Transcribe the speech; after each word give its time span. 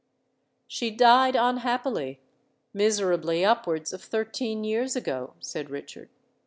"She 0.65 0.89
died 0.89 1.35
unhappily,—miserably 1.35 3.45
upwards 3.45 3.93
of 3.93 4.01
thirteen 4.03 4.63
years 4.63 4.95
ago," 4.95 5.35
said 5.39 5.69
Richard. 5.69 6.09